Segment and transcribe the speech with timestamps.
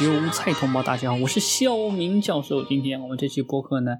[0.00, 2.64] 韭菜同胞，大家好，我是肖明教授。
[2.64, 3.90] 今天我们这期播客呢，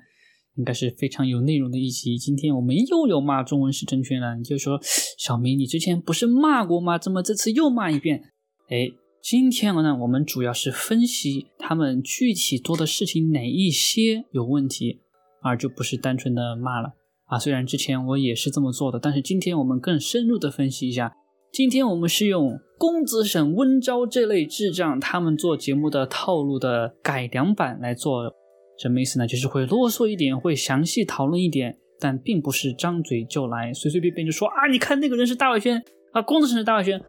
[0.57, 2.17] 应该是非常有内容的一期。
[2.17, 4.81] 今天我们又有骂中文是正确了，你就说
[5.19, 6.97] 小明，你之前不是骂过吗？
[6.97, 8.23] 怎么这次又骂一遍？
[8.71, 8.89] 哎，
[9.23, 15.01] 今天呢，我们主要是分析他们具体做的事情哪一些有问题，
[15.43, 16.95] 而就不是单纯的骂了
[17.27, 17.39] 啊。
[17.39, 21.15] 虽然之前我也是这么做的，但是今天我们更深入的分析一下。
[21.53, 28.33] 今天我们是用公子沈、温昭这类智障他们做节目的套路的改良版来做，
[28.79, 29.27] 什么意思呢？
[29.27, 35.83] 就是会啰嗦一点，会详细讨论一点，但并不是张嘴就来，随随便便就说啊，你看那个人是大外宣
[36.13, 37.03] 啊，公子沈是大外宣。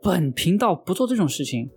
[0.00, 1.68] 本频道不做这种事情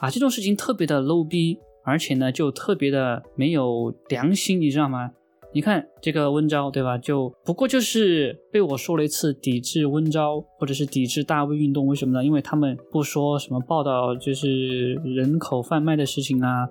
[0.00, 5.10] 啊，这种事情特别的 low 逼，而且呢就特别的没有良心，你知道吗？
[5.54, 6.98] 你看这个温昭，对吧？
[6.98, 12.24] 就不过就是被我说了一次抵制温昭，或者是抵制大 V 运动，为什么呢？
[12.24, 16.66] 因为他们不说什么报道，就是人口贩卖的事情啊，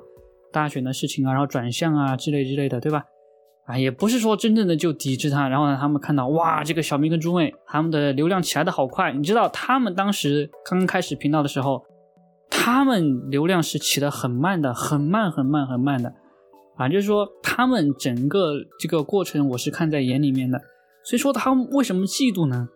[0.51, 3.05] 大选的事情啊，然后转向啊之类之类的，对吧？
[3.65, 11.81] 啊，也不是说真正的就抵制他，然后呢，他们看到哇，这个小明跟朱妹他们的流量起来的好快，你知道他们当时刚刚开始频道的时候，
[12.49, 16.13] 他们流量是起的很慢的，很慢很慢很慢的。
[16.83, 20.59] 啊，就是说他们整个这个过程我是看在眼里面的，
[21.05, 22.67] 所以说他们为什么嫉妒呢？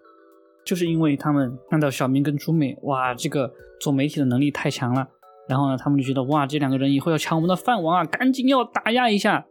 [0.63, 5.09] 就是因为他们看到小明跟朱美，哇，这个做媒体的能力太强了，
[5.49, 9.45] 然后呢，他们就觉得哇，这两个人以后要抢我们的饭碗啊，赶紧要打压一下。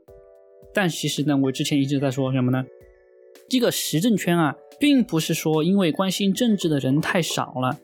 [0.73, 2.65] 但其实呢，我之前一直在说什么呢？
[3.51, 7.79] 这个时政圈啊，并不是说因为关心政治的人太少了。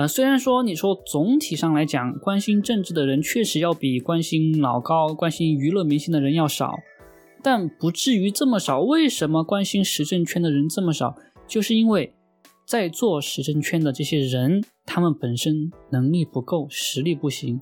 [0.00, 6.74] 呃，虽然说你说总体上来讲，关心政治的人确实要比关心老高、关心娱乐明星的人要少，
[7.42, 8.80] 但不至于这么少。
[8.80, 11.14] 为什么关心时政圈的人这么少？
[11.46, 12.14] 就是因为
[12.64, 17.60] 在做时政圈的这些人，他们本身能力不够，实力不行。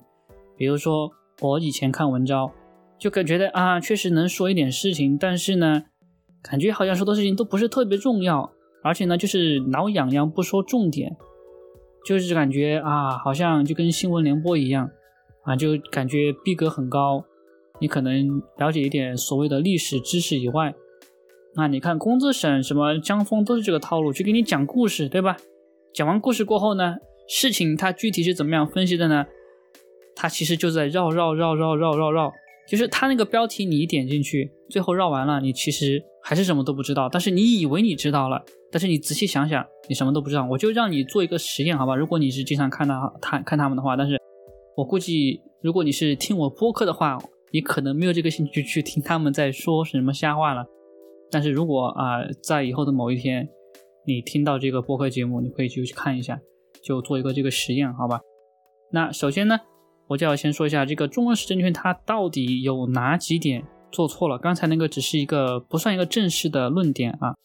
[0.55, 2.49] 比如说我以前看文章，
[2.97, 5.83] 就感觉得啊，确实能说一点事情，但是呢，
[6.41, 8.49] 感觉好像说的事情都不是特别重要，
[8.81, 11.17] 而且呢，就是挠痒痒不说重点。
[12.09, 14.89] 就是感觉啊，好像就跟新闻联播一样
[15.43, 17.23] 啊，就感觉逼格很高。
[17.79, 20.73] 你可能了解一点所谓的历史知识以外，
[21.55, 25.37] 那你看工资省什么江峰都是这个套路，去给你讲故事，对吧？
[25.93, 26.95] 讲完故事过后呢，
[27.27, 29.27] 事情它具体是怎么样分析的呢？
[30.15, 32.31] 它其实就在绕绕绕绕绕绕绕，
[32.67, 38.43] 就是它那个标题你一点进去，最后绕完了，你其实还是什么都不知道，但是你以为你知道了。
[38.71, 41.95] 但是你仔细想想，你什么都不知道，我就让你做一个实验，好吧？
[41.95, 44.19] 如果你是经常看到他看他们的话，但是
[44.77, 47.17] 我估计，如果你是听我播客的话，
[47.51, 50.65] 你可能没有这个兴趣去听他们在说什么瞎话了。
[51.31, 53.49] 但是如果啊，在以后的某一天，
[54.05, 56.39] 你听到这个播客节目，你可以去去看一下，
[56.83, 58.19] 就做一个这个实验，好吧？
[58.91, 59.59] 那首先呢，
[60.07, 64.37] 我就要先说一下这个中文式证券它到底有哪几点做错了。
[64.37, 67.35] 刚才那个只是一个不算一个正式的论点啊。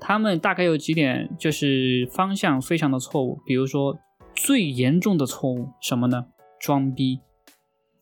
[0.00, 3.38] 他们大概有几点，就是方向非常的错误。
[3.44, 3.98] 比如说，
[4.34, 6.24] 最严重的错误什么呢？
[6.58, 7.20] 装逼。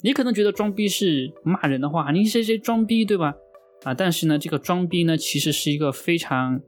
[0.03, 3.35] 你可能觉得装逼是骂人的话，你谁谁装逼，对吧？
[3.83, 6.61] 啊，但是呢，这个装逼呢，其实是一个非常，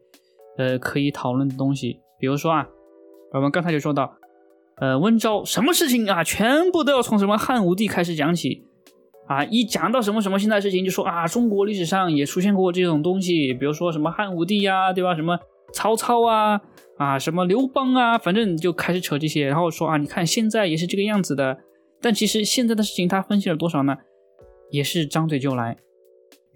[0.59, 2.00] 呃，可以讨论的东西。
[2.19, 2.66] 比如说啊，
[3.32, 4.16] 我们刚才就说到，
[4.78, 8.65] 呃，温昭什么事情啊，全部都要从什么汉武帝开始讲起。
[9.30, 15.14] 啊，一讲到什么什么现在事情，就说啊，中国历史上也出现过这种东西，比如说什么汉武帝呀，对吧？
[15.14, 15.38] 什么
[15.72, 16.60] 曹操啊，
[16.98, 21.58] 啊，什么刘邦啊，反正就开始扯这些，然后说啊，你看现在也是这个样子的。
[22.00, 23.94] 但其实现在的事情他分析了多少呢？
[24.72, 25.76] 也是张嘴就来，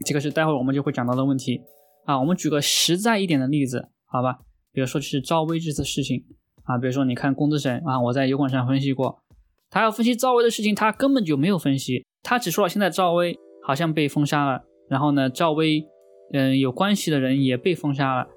[0.04, 1.60] 这个是待会儿我们就会讲到的问题
[2.06, 2.18] 啊。
[2.18, 4.38] 我们举个实在一点的例子，好吧？
[4.72, 6.24] 比如说就是赵薇这次事情
[6.64, 9.22] 啊，比如说你看公子沈啊，我在油管上分析过，
[9.70, 12.04] 他要分析赵薇的事情，他根本就没有分析。
[12.24, 15.86] 他只说了现在赵薇好像被封杀了，然后呢，赵薇，
[16.32, 18.28] 嗯，有关系的人也被封杀了，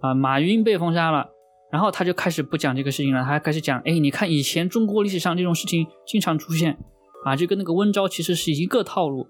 [0.00, 1.28] 啊，马云被封杀了，
[1.70, 6.78] 然后他就开始不讲这个事情了，他开始讲，哎，你看以前中国历史上这种事情经常出现，
[7.24, 9.28] 啊，就跟那个温昭其实是一个套路，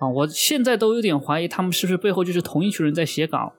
[0.00, 3.54] 啊，我现在都有点怀疑他们是不是背后就是同一群人在写稿，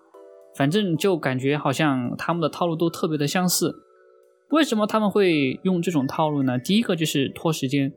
[0.55, 3.75] 反正就感觉好像他们的套路都特别的相似，
[4.51, 6.59] 为什么他们会用这种套路呢？
[6.59, 7.91] 第一个就是拖时间。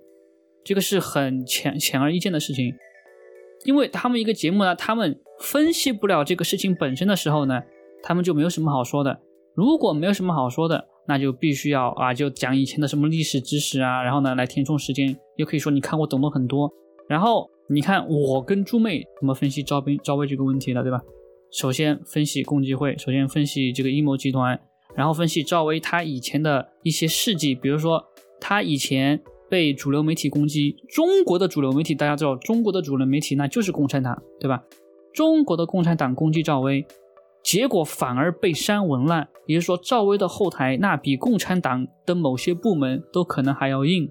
[0.67, 2.75] 这个是很显显而易见的事情，
[3.65, 7.63] 因为他们一个节目呢，他们分析不了这个事情本身的时候呢，
[8.03, 9.21] 他们就没有什么好说的。
[9.55, 16.69] 如果没有什么好说的，那就必须要啊，就讲以前的什么历史知识啊，然后呢来填充时间，又可以说你看我懂得很多。
[17.09, 21.01] 然后你看我跟朱妹怎么分析赵斌赵薇这个问题的，对吧？
[21.53, 24.61] 首先分析共济会，首先分析这个阴谋集团，
[24.97, 28.05] 然后分析赵薇她以前的一些事迹，比如说
[28.41, 29.23] 她以前。
[29.49, 30.77] 被主流媒体攻击。
[30.89, 34.63] 中国的主流媒体，大家知道，中国的主流媒体那就是共产党，对吧？
[35.13, 36.87] 中国的共产党攻击赵薇，
[37.43, 39.29] 结果反而被删文了。
[39.47, 44.11] 也就是说，赵薇的后台那比共产党的某些部门都可能还要硬。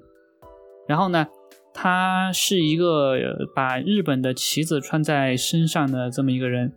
[0.88, 1.28] 然后呢，
[1.74, 3.18] 他是一个
[3.56, 6.74] 把日本的旗子穿在身上的这么一个人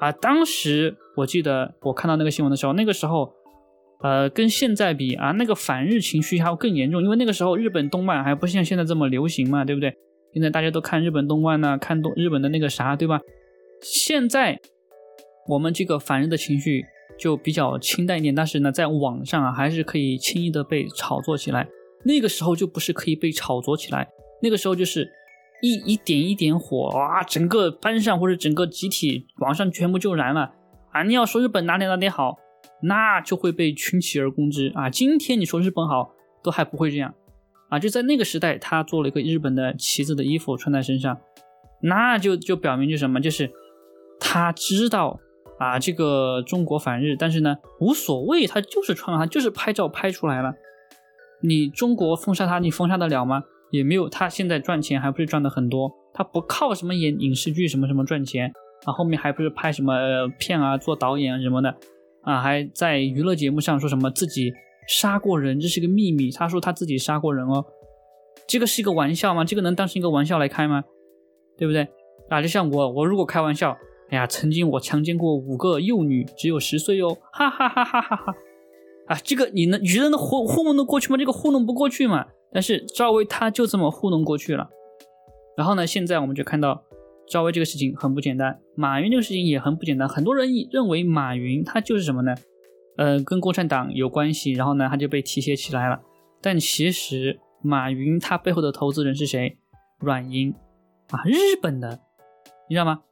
[0.00, 0.10] 啊。
[0.10, 3.34] 当时我记得我看到那个新闻的时候，那个时候。
[4.02, 9.94] 呃，跟现在比啊，那个反日情绪还要更严重，因为那个时候日本动漫还不像现在这么流行嘛，对不对？
[10.34, 13.20] 现在大家都看日本动漫呢，看动日本的那个啥，对吧？
[13.80, 14.60] 现在
[15.48, 16.84] 我们这个反日的情绪
[17.18, 21.68] 就比较清淡一点，但是呢，在网上啊，还是可以轻易的被炒作起来。
[22.04, 24.08] 那个时候就不是可以被炒作起来，
[24.42, 25.08] 那个时候就是
[25.62, 30.50] 一一点一点火啊，整个班上或者整个集体网上全部就燃了
[30.90, 31.04] 啊！
[31.04, 32.38] 你要说日本哪里哪里好。
[32.82, 34.90] 那就会被群起而攻之啊！
[34.90, 36.12] 今天你说日本好，
[36.42, 37.14] 都还不会这样
[37.68, 37.78] 啊！
[37.78, 41.18] 就在那个时代，他做了一个日本的旗子的衣服穿在身上，
[41.82, 43.50] 那就就表明就什么，就是
[44.18, 45.20] 他知道
[45.58, 50.52] 啊，这个中国反日，但是呢无所谓，他就是穿了，他就是拍照拍出来了。
[51.40, 53.44] 你中国封杀他，你封杀得了吗？
[53.70, 58.52] 也没有，他现在赚钱还不是赚的很多，他不靠什么演影视剧什么什么赚钱
[58.84, 59.94] 啊，后面还不是拍什么
[60.38, 61.74] 片啊，做导演什么的。
[62.22, 64.52] 啊，还在娱乐节目上说什么自己
[64.86, 66.30] 杀过人，这是个秘密。
[66.30, 67.64] 他说他自己杀过人哦，
[68.46, 69.44] 这个是一个玩笑吗？
[69.44, 70.84] 这个能当成一个玩笑来开吗？
[71.58, 71.88] 对不对？
[72.28, 73.76] 啊，就像我，我如果开玩笑，
[74.10, 78.34] 哎呀，曾经我强奸过五个幼女，只有十岁哦，哈哈哈哈哈哈！
[79.08, 81.16] 啊，这个你能愚人能糊糊弄得过去吗？
[81.16, 82.26] 这个糊弄不过去嘛。
[82.52, 84.68] 但是赵薇他就这么糊弄过去了。
[85.56, 86.84] 然后呢，现在我们就看到。
[87.28, 90.08] 赵薇这个事情很不简单，马云这个事情也很不简单。
[90.08, 92.34] 很多人认为马云他就是什么呢？
[92.98, 96.00] 呃，跟共产党有关系，然后呢他就被提携起来了。
[96.42, 99.56] 但其实马云他背后的投资人是谁？
[99.98, 100.52] 软银
[101.10, 102.00] 啊，日本的，
[102.68, 103.02] 你知道吗？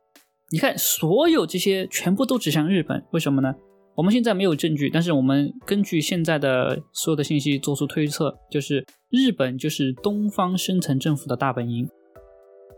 [0.52, 3.54] 你看所有这些全部都指向日本，为什么呢？
[3.94, 11.88] 我们现在没有证据，但是我们根据现在的所有的信息做出推测，就是日本就是东方深层政府的大本营。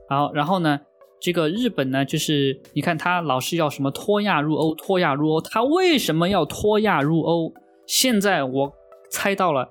[0.08, 0.80] 好，然后呢？
[1.22, 7.54] 这个日本呢，就是你看他老是要什么脱亚入欧，脱亚入欧，他为什么要脱亚入欧？
[7.86, 8.72] 现在我
[9.08, 9.70] 猜到了，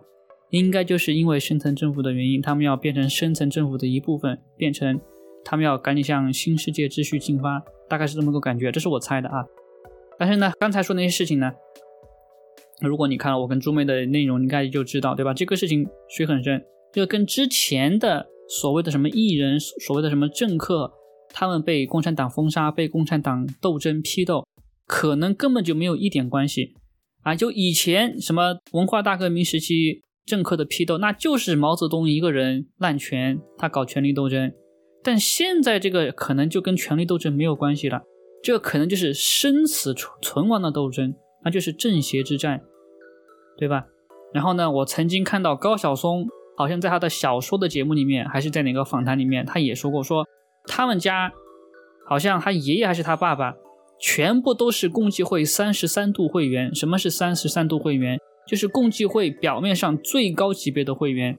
[0.51, 4.97] 应该就是因为深层政府的原因，他们要变成深层政府的一部分，变成
[5.43, 9.43] 他们要赶紧向新世界秩序进发，大概是这么个感觉，这是我猜的啊。
[10.17, 11.51] 但是呢，刚才说那些事情呢，
[12.79, 15.33] 如果你看了我跟朱妹的内容，应该就知道，对吧？
[15.33, 16.63] 这个事情水很深，
[16.93, 20.93] 就跟之前的所谓的什么艺人，所谓的什么政客。
[21.33, 24.45] 他们被共产党封杀，被共产党斗争批斗，
[24.85, 26.75] 可能根本就没有一点关系
[27.23, 27.35] 啊！
[27.35, 34.51] 就以前什么文化大革命时期政客的批斗，那就是毛泽东一个人滥权，他搞权力斗争。
[35.03, 38.01] 但现在这个可能就跟权力斗争没有关系了，
[38.43, 42.61] 这可能就是生死存存亡的斗争，那就是正邪之战，
[43.57, 43.85] 对吧？
[44.33, 50.25] 然后呢，我曾经看到高晓松好像在他的小说的节目里面，还是在哪个访谈里面，他也说过说。
[50.67, 51.31] 他们家
[52.07, 53.55] 好像他爷爷还是他爸爸，
[53.99, 56.73] 全部都是共济会三十三度会员。
[56.73, 58.19] 什么是三十三度会员？
[58.47, 61.37] 就是共济会表面上最高级别的会员。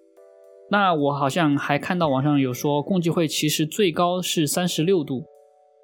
[0.71, 5.25] 那我好像还看到网上有说，共济会其实最高是三十六度，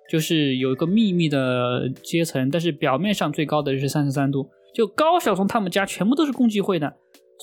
[0.09, 4.49] 就是有一个秘密的阶层，但是表面上最高的就是三十三度。
[4.73, 6.97] 就高晓松他们家全部都是共济会的，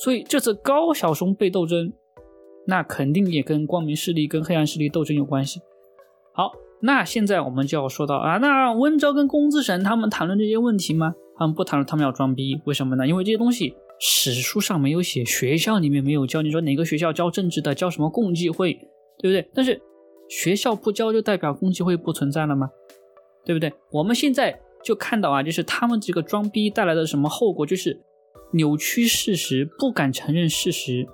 [0.03, 1.91] 所以这次高晓松被斗争，
[2.65, 5.59] 那肯定也跟光明势力跟黑暗势力斗争有关系。
[6.35, 6.51] 好，
[6.81, 11.15] 那现在我们就要说到啊，那温州跟龚自省他们谈论这些问题吗？
[11.37, 13.07] 他们不谈论，他们要装逼，为什么呢？
[13.07, 16.41] 因为这些东西史书上没有写，学校里面没有教。
[16.41, 18.73] 你说哪个学校教政治的，教什么共济会，
[19.17, 19.49] 对不对？
[19.53, 19.81] 但是
[20.27, 22.69] 学校不教，就代表共济会不存在了吗？
[23.45, 23.71] 对不对？
[23.91, 28.01] 我们现在就看到啊，就是他们这个装逼带来的什么后果，就是
[28.51, 31.07] 扭曲事实，不敢承认事实。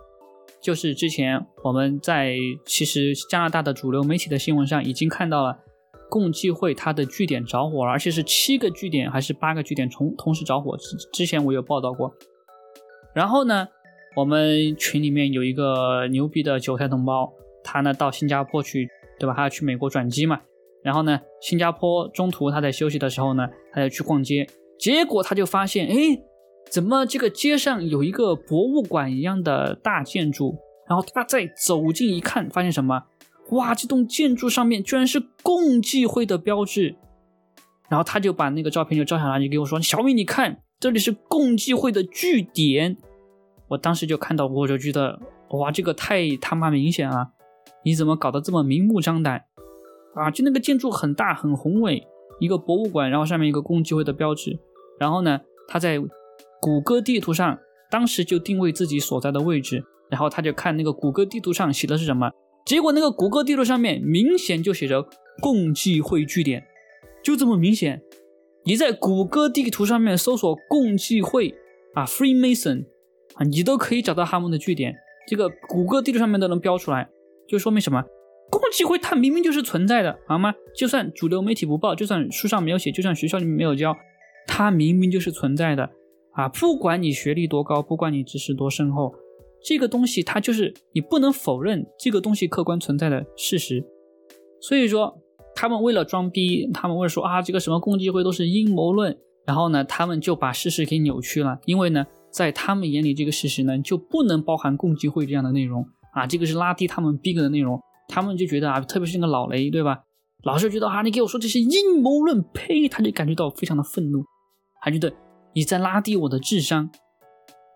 [0.61, 5.57] 就是之前我们在其实加拿大的主流媒体的新闻上已经看到了，
[6.07, 10.77] 共济会它的据点着火了，而且是七个据点还是八个据点同同时着火。
[10.77, 12.13] 之之前我有报道过。
[13.15, 13.67] 然后呢，
[14.15, 18.87] 我们群里面有一个牛逼的韭菜同胞，他呢到新加坡去，
[19.19, 19.33] 对吧？
[19.35, 20.39] 他要去美国转机嘛。
[20.83, 26.21] 然后呢，新加坡中途他在休息的时候呢，他要去逛街，结果他就发现，哎。
[26.69, 30.57] 怎么这个街上有一个博物馆一样的大建筑？
[30.87, 33.03] 然后他再走近一看，发现什么？
[33.51, 36.95] 哇，这栋建筑上面居然是共济会的标志。
[37.89, 42.95] 然后他就把那个照片就照下来，就给我说：“小米，你看，这里是共济会的据点。”
[43.67, 47.31] 我当时就看到，我就觉得哇，这个太他妈明显了，
[47.83, 49.43] 你怎么搞得这么明目张胆
[50.15, 50.31] 啊？
[50.31, 52.07] 就那个建筑很大很宏伟，
[52.39, 54.57] 一个博物馆，然后上面一个共济会的标志，
[54.97, 56.01] 然后呢，他在
[56.61, 62.31] 谷歌地图上当时就定位自己所在的位置，然后他就看那个谷歌地图上写的是什么，
[62.65, 65.03] 结果那个谷歌地图上面明显就写着
[65.41, 66.63] 共济会据点，
[67.23, 68.01] 就这么明显。
[68.63, 71.55] 你在谷歌地图上面搜索共济会
[71.95, 72.85] 啊，Freemason
[73.33, 74.95] 啊，你都可以找到他们的据点。
[75.27, 77.09] 这个谷歌地图上面都能标出来，
[77.47, 78.03] 就说明什么？
[78.51, 80.53] 共济会它明明就是存在的，好吗？
[80.75, 83.95] 就算主流媒体不报，就算书上没有写，就算学校里面没有教，
[84.45, 85.89] 它明明就是存在的
[86.33, 86.47] 啊！
[86.49, 89.13] 不管你学历多高，不管你知识多深厚，
[89.63, 93.83] 这个东西它就是你不能否认这个东西客观存在的事实。
[94.59, 95.17] 所以说。
[95.53, 101.59] 他们为了装逼，他们为了说啊，这个什么共济会都是阴谋论，然后呢，他们就把事实给扭曲了。
[101.65, 107.77] 因为呢，在他们眼里，这个事实呢就不能包含共济会这样的内容啊，这个是拉低他们逼格的内容。
[108.07, 109.99] 他们就觉得啊，特别是那个老雷，对吧？
[110.45, 112.87] 老是觉得啊，你给我说这些阴谋论，呸！
[112.87, 114.23] 他就感觉到非常的愤怒，
[114.81, 115.11] 还觉得
[115.53, 116.89] 你在拉低我的智商。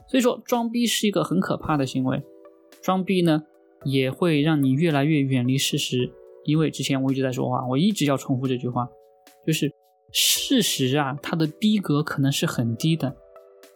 [0.08, 2.22] 所以说，装逼是一个很可怕的行为，
[2.82, 3.44] 装逼呢
[3.84, 6.14] 也会让你越来越远离事实。
[6.46, 8.88] 因为之前我一直在说话，我一直要重复这句话，
[9.48, 9.74] 就是
[10.12, 13.08] 事实啊，它的逼格可能是很低的，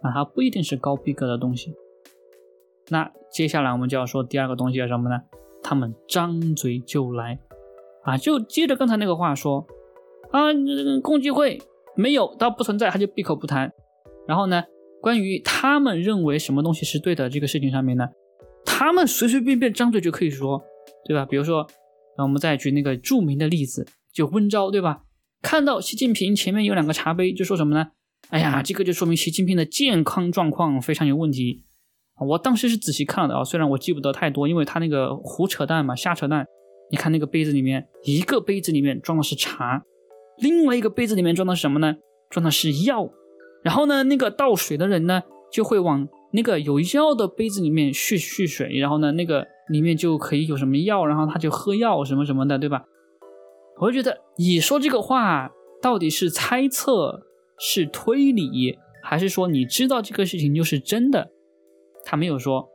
[0.04, 1.74] 啊，它不一定是高逼格的东西。
[2.90, 5.20] 那接下来我们就要说第二个东西是什么呢？
[5.64, 7.40] 他们张嘴就来，
[8.04, 9.66] 啊，就接着刚才那个话说，
[10.30, 10.42] 啊，
[11.02, 11.60] 共济会
[11.96, 13.74] 没有，它不存在，他就闭口不谈。
[14.30, 14.62] 然后呢，
[15.02, 18.06] 关于他们认为什么东西是对的这个事情上面呢，
[18.64, 20.64] 他们随随便便张嘴就可以说，
[21.08, 21.26] 对吧？
[21.26, 21.68] 比如说。
[22.18, 25.04] 那我们再举那个著名的例子，就温昭，对吧？
[25.42, 27.92] 看到习近平前面有两个茶杯，就说什么呢？
[28.28, 31.64] 哎呀，这个就说明习近平的健康状况非常有问题。
[32.28, 36.46] 我当时是仔细看了的啊，虽然我记不得太多，因为他那个胡扯淡嘛，瞎扯淡。
[36.92, 39.82] 你看那个杯子里面，一个杯子里面装的是茶，
[40.40, 41.96] 另外一个杯子里面装的是什么呢？
[42.30, 43.10] 装的是药。
[43.64, 49.48] 然后呢，那个倒水的人呢，就会往那个有药的杯子里面蓄蓄水，然后呢，那个。
[49.70, 52.86] 里面就可以有什么药，然后他就喝药什么什么的，对吧？
[53.80, 57.22] 我就觉得你说这个话到底是猜测、
[57.60, 61.30] 是推理，还是说你知道这个事情就是真的？
[62.04, 62.68] 他没有说。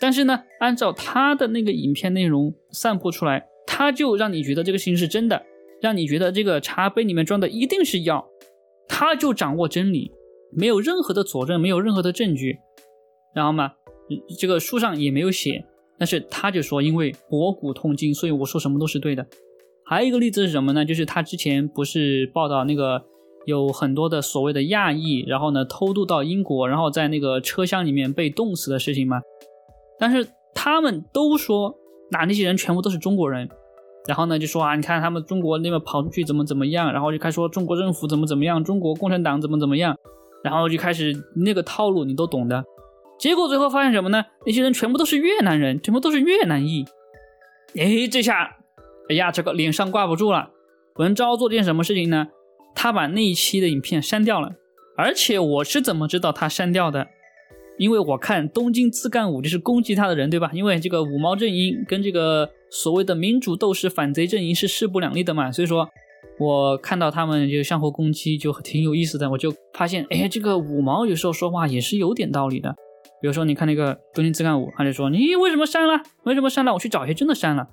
[0.00, 5.46] 但是呢，按照他的那个影片内容散布出来，他就让你觉得这个事情是真的，
[5.80, 8.28] 让你觉得这个茶杯里面装的一定是药，
[8.88, 10.10] 他就掌握真理，
[10.56, 12.58] 没有任何的佐证，没有任何的证据，
[13.34, 13.72] 然后嘛，
[14.38, 15.64] 这个书上也没有写。
[15.96, 19.24] 但是他就说，因为博古通今，所以我说什么都是对的。
[19.84, 20.84] 还有一个例子是什么呢？
[20.84, 23.04] 就是他之前不是报道那个
[23.46, 29.20] 有很多的所谓的亚裔，然后呢偷渡到英国，然后在那个车厢里面被冻死的事情吗？
[29.98, 31.76] 但是他们都说，
[32.10, 33.48] 那那些人全部都是中国人。
[34.06, 39.96] 然后呢就说啊，你看他们中国那边跑出去怎么怎么样，然后就开始说中国政府怎么怎么样，中国共产党怎么怎么样，
[40.44, 42.62] 然后就开始那个套路，你都懂的。
[43.18, 44.22] 结果最后发现什么呢？
[44.44, 46.84] 那些人全部都是越南人，全部都是越南裔。
[47.76, 48.58] 哎，这下，
[49.08, 50.50] 哎呀，这个脸上挂不住了。
[50.96, 52.28] 文昭做件什么事情呢？
[52.74, 54.52] 他把那一期的影片删掉了。
[54.96, 57.08] 而且我是怎么知道他删掉的？
[57.78, 60.50] 因为我看东京自干五就是攻击他的人，对吧？
[60.52, 65.88] 因为这个五毛阵营跟这个所谓的民主斗士反贼阵营是势不两立的嘛，所以说
[66.38, 69.30] 我看到他们就相互攻击，就挺有意思的。
[69.30, 72.74] 我就发现，哎，这个五毛有时候说话也是有点道理的。
[73.20, 76.02] 比如说，你看那个东京自干五，他就说你为什么删了？
[76.24, 76.74] 为什么删了？
[76.74, 77.68] 我去找一下，真的删了。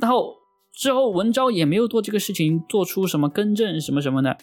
[0.00, 0.34] 然后
[0.72, 4.38] 之后文昭也没有做这个事情，做出什么更正什么什么的。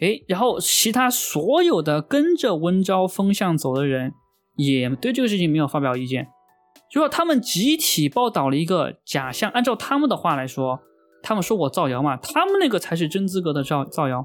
[0.00, 4.12] 哎，然后其他所有的跟着文昭风向走的人，
[4.56, 6.26] 也对这个事情没有发表意见，
[6.90, 9.50] 就说他们集体报道了一个假象。
[9.52, 10.80] 按照他们的话来说，
[11.24, 14.24] 他们说我造谣嘛，他们那个才是真资格的造造谣，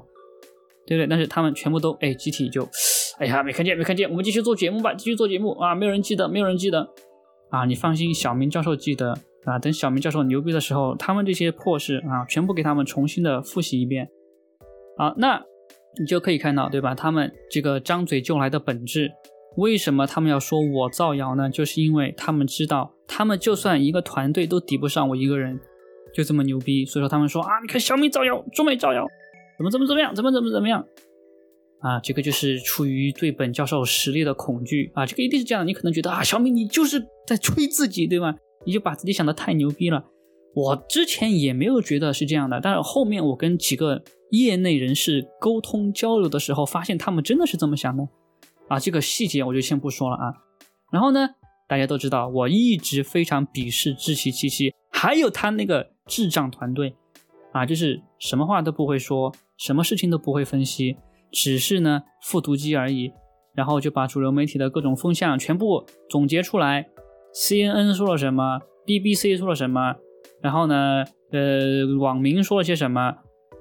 [0.86, 1.06] 对不对？
[1.08, 2.68] 但是他们全部都哎，集体就。
[3.18, 5.74] 哎呀，没看见，没看见，我们继续做节目吧，继续做节目啊！
[5.74, 6.88] 没有人记得，没有人记得
[7.50, 7.66] 啊！
[7.66, 9.14] 你放心，小明教授记得
[9.44, 9.58] 啊。
[9.58, 14.08] 等小明教授牛逼的时候，他们这些破事啊，全部给他们重新的复习一遍。
[14.96, 15.42] 啊，那
[15.98, 16.94] 你就可以看到，对吧？
[16.94, 19.10] 他们这个张嘴就来的本质，
[19.56, 21.50] 为什么他们要说我造谣呢？
[21.50, 25.60] 就是因为他们知道，他们就算一个团队都抵不上我一个人，
[26.14, 26.84] 就这么牛逼。
[26.84, 29.06] 所以说他们说啊，你看小米造谣，中美造谣，
[29.58, 30.84] 怎么怎么怎么样，怎么怎么怎么样。
[31.80, 35.66] 啊，这个就是出于对本教授实力的恐惧啊，这个一定是这样的。
[35.66, 38.34] 你可能觉得啊，小米你就是在吹自己，对吗？
[38.66, 40.04] 你就把自己想的太牛逼了。
[40.54, 48.06] 我之前也没有觉得是这样的，但是后面我跟几个业内人士沟通交流的时候，发现他们真的是这么想的。
[48.68, 50.34] 啊，这个细节我就先不说了啊。
[50.92, 51.30] 然后呢，
[51.66, 56.94] 大家都知道，我一直非常鄙视志奇七七，还有他那个智障团队，
[57.52, 60.98] 啊，就是什么话都不会说，什么事情都不会分析，
[61.32, 63.10] 只是呢复读机而已，
[63.54, 66.86] 然后就把主流媒体的各种风向全部总结出来
[67.34, 69.94] ，CNN 说了什么，BBC 说了什么，
[70.42, 71.02] 然后呢，
[71.32, 73.14] 呃，网民说了些什么。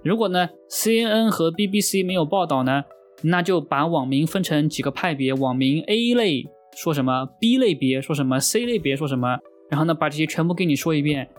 [0.04, 2.84] 如果呢，CNN 和 BBC 没有报道呢，
[3.22, 6.44] 那就把网民分成几个派别，网民 A 类
[6.76, 9.40] 说什么，B 类别说什么，C 类别说什么，
[9.70, 11.30] 然后呢，把这些全部给你说一遍，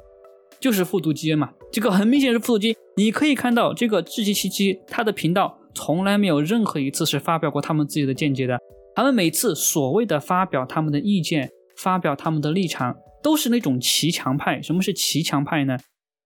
[0.59, 1.53] 就是复读机嘛。
[1.73, 8.59] 这个很明显是复读机，你可以看到这个智奇七七他的频道从来没有任何一次是发表过他们自己的见解的，
[8.95, 14.61] 他们每次所谓的发表他们的意见，发表他们的立场，都是那种骑墙派。
[14.61, 15.79] 什么是骑墙派呢？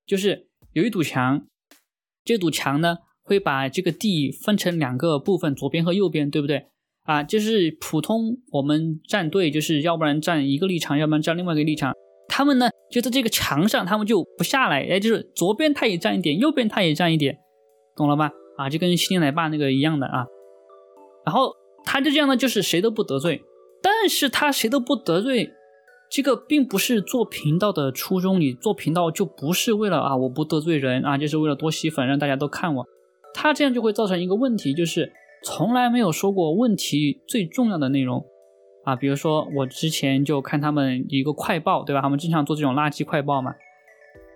[0.07, 1.47] 就是有一堵墙。
[2.25, 6.69] 这堵墙呢，会把这个地分成两个部分，左边和右边，对不对？
[7.05, 11.93] 啊，就是普通我们站队，就是要不然站一个立场，要不然站另外一个立场。
[12.29, 17.39] 他们呢，就在这个墙上，他们就不下来，哎，就是左边他也站一点，右边他也站一点，
[17.97, 18.33] 懂了吧？
[18.57, 20.27] 啊，就跟青年奶爸那个一样的啊。
[21.27, 23.43] 然后他就这样呢，就是谁都不得罪，
[23.83, 25.53] 但是他谁都不得罪。
[26.11, 32.87] 这个并不是做频道的初衷，你做频道就不是为了啊，我不得罪人啊，就是为了多吸粉，让大家都看我。
[33.35, 35.13] 他这样就会造成一个问题，就是
[35.45, 38.25] 从来没有说过问题最重要的内容
[38.85, 38.97] 啊。
[38.97, 42.01] 比如说我之前就看他们一个快报，对吧？
[42.01, 43.55] 他们经常做这种垃圾快报嘛。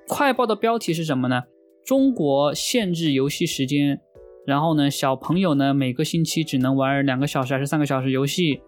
[0.07, 1.43] 快报的标题是什么呢？
[1.85, 4.01] 中国限制游戏时间，
[4.47, 8.61] 然后呢，小朋友呢每个星期只能玩两个小时还是三个小时游戏，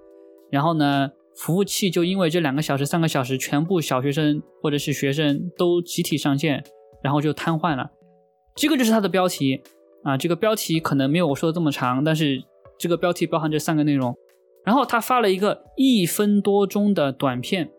[0.50, 1.12] 然后呢。
[1.36, 6.62] 服务器就因为这两个小时、三个小时，全部小学生或者是学生都集体上线，
[7.02, 7.88] 然后就瘫痪了。
[8.56, 9.62] 这个就是它的标题
[10.02, 12.42] 啊，这个标题可能没有我说的这么长，但是
[12.78, 14.16] 这个标题包含这三个内容。
[14.64, 17.70] 然后他发了一个一分多钟的短片，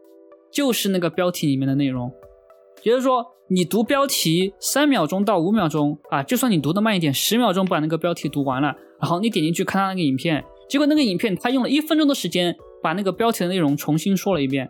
[0.52, 2.12] 就是那个标题里面的内容。
[2.84, 12.56] 也就是说，你读标题三秒钟到五秒钟啊，就算你读的慢一点，十秒钟把那个标题读完了，然后你点进去看他那个影片，结果那个影片他用了一分钟的时间。
[12.84, 14.68] 把那个标题的内容重新说了一遍，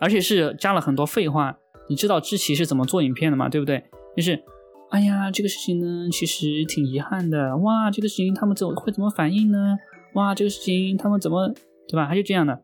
[0.00, 1.58] 而且是加了很多废话。
[1.90, 3.50] 你知道知奇是怎么做影片的吗？
[3.50, 3.84] 对不对？
[4.16, 4.42] 就是，
[4.90, 7.56] 哎呀，这个事情呢，其实挺遗憾的。
[7.58, 9.76] 哇，这个事情他们怎会怎么反应呢？
[10.14, 11.48] 哇，这个事情他们怎么，
[11.88, 12.06] 对吧？
[12.06, 12.60] 他就这样的，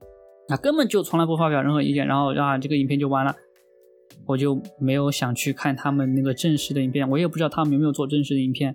[0.48, 3.34] 那根本就从来不发表任何意见，然后啊，这个影片就完了。
[4.26, 8.74] 我就没有想去看他们那个正式的影片，我也不知道他们有没有做正式的影片。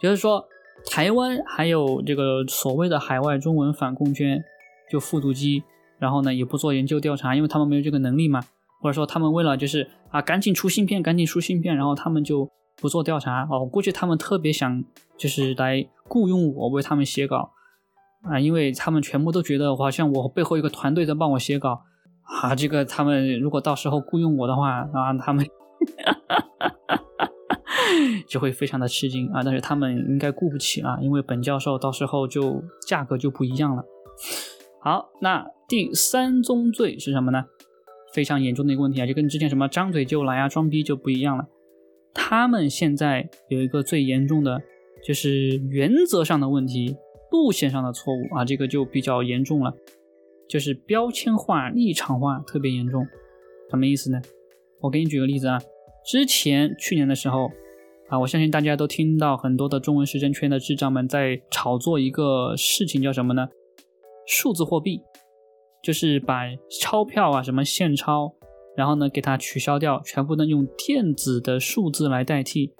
[0.00, 0.46] 就是说，
[0.90, 4.42] 台湾还有这个所谓的海外中文反共圈。
[4.90, 5.62] 就复读机，
[5.98, 8.42] 然后呢也不做研究调查，因为他们没有这个能力嘛，
[8.82, 13.64] 或者说他们为了就是啊赶紧出芯片，赶紧出芯片，然后他们就不做调查哦。
[13.64, 14.84] 估计他们特别想
[15.16, 17.52] 就是来雇佣我为他们写稿
[18.24, 21.82] 啊，因为他们全部都觉得好像我背后一个团队在帮我写稿
[22.40, 22.56] 啊。
[22.56, 25.46] 这个他们如果到时候雇佣我的话啊，他们
[28.26, 29.42] 就会非常的吃惊啊。
[29.44, 33.84] 但是他们应该雇不起啊，因为本教授到时候就价格就不一样了。
[34.80, 37.44] 好，那第三宗罪是什么呢？
[38.12, 41.46] 非常严重的一个问题啊，就跟之前什么张嘴就来啊、装逼就不一样了。
[42.14, 44.60] 他们现在有一个最严重的，
[45.02, 46.96] 就是原则上的问题、
[47.30, 49.74] 路线上的错误啊，这个就比较严重了，
[50.48, 53.06] 就是标签化、立场化特别严重。
[53.70, 54.20] 什么意思呢？
[54.80, 55.58] 我给你举个例子啊，
[56.04, 57.50] 之前去年的时候
[58.08, 63.48] 啊，我相信大家都听到很多的中文时政圈的智障们在炒作一个事情，叫什么呢？
[64.26, 65.00] 数字货币
[65.82, 66.42] 就是把
[66.80, 68.34] 钞票啊，什么现钞，
[68.76, 72.72] 然后呢给它取消掉，全部呢用电子的数字来代替。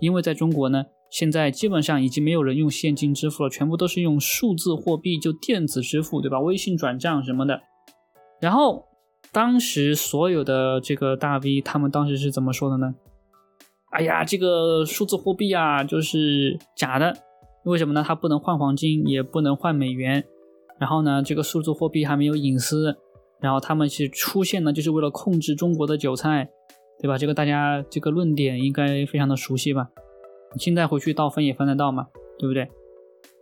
[0.00, 6.38] 因为在中国呢，现在基本上已经没有人用现金支付了，全部都是用数字货币，就电子支付，对吧？
[6.38, 7.62] 微信转账什么的。
[8.40, 8.84] 然后
[9.32, 12.94] 当时所有的这个大 V 他们当时是怎么说的呢？
[13.90, 17.16] 哎呀，这个数字货币啊，就是假的。
[17.64, 18.04] 为什么呢？
[18.06, 20.24] 它不能换黄金，也不能换美元。
[20.78, 22.96] 然后呢，这个数字货币还没有隐私，
[23.40, 26.50] 然后他们是出现呢，就是为了控制中国的韭菜，
[27.00, 27.16] 对吧？
[27.16, 29.88] 这个大家这个论点应该非常的熟悉吧？
[30.54, 32.06] 你现在回去倒分也分得到嘛，
[32.38, 32.68] 对不对？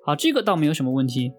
[0.05, 1.33] 好，这个倒没有什么问题。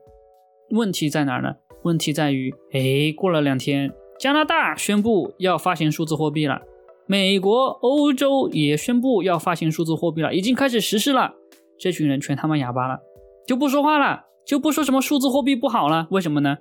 [0.72, 1.56] 问题在哪儿呢？
[1.84, 6.62] 问题在于，哎，过了两天，加拿大宣布要发行数字货币了，
[7.06, 11.36] 美国、欧洲也宣布要发行数字货币了，已经开始实施了。
[11.78, 13.00] 这群人全他妈哑巴了，
[13.46, 14.24] 就不说话了。
[14.48, 16.58] 就不说什么数字货币不好了，为什么呢？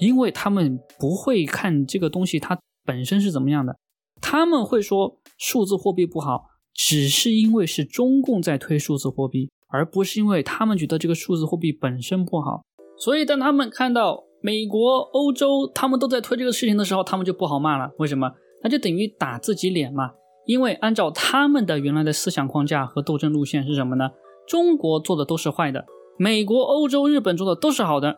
[0.00, 3.76] 因为他们不会看这个东西它本身是怎么样的，
[4.20, 12.62] 他们会说数字货币不好，只是因为是中共在推数字货币，而不是因为他们觉得这个数字货币本身不好。
[12.96, 17.90] 所以当他们看到美国、欧洲他们都在推这个事情的时候，他们就不好骂了。
[17.98, 18.30] 为什么？
[18.62, 20.10] 那就等于打自己脸嘛。
[20.46, 24.08] 因为按照他们的原来的思想框架和斗争路线是什么呢？
[24.46, 25.84] 中国做的都是坏的，
[26.18, 28.16] 美国、欧洲、日本做的都是好的。